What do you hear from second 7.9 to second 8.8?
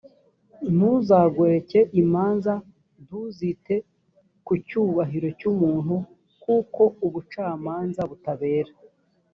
butabera,